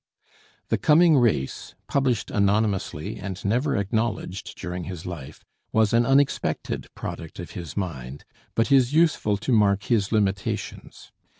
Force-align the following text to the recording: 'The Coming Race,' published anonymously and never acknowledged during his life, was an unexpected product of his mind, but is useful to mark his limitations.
'The 0.69 0.79
Coming 0.79 1.15
Race,' 1.19 1.75
published 1.87 2.31
anonymously 2.31 3.19
and 3.19 3.45
never 3.45 3.75
acknowledged 3.77 4.57
during 4.59 4.85
his 4.85 5.05
life, 5.05 5.45
was 5.71 5.93
an 5.93 6.07
unexpected 6.07 6.87
product 6.95 7.37
of 7.37 7.51
his 7.51 7.77
mind, 7.77 8.25
but 8.55 8.71
is 8.71 8.95
useful 8.95 9.37
to 9.37 9.51
mark 9.51 9.83
his 9.83 10.11
limitations. 10.11 11.11